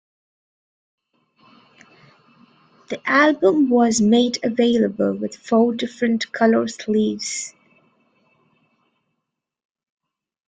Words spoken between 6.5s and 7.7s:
sleeves.